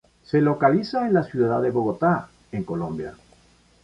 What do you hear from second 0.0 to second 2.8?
Se localizaba en la ciudad de Bogotá, en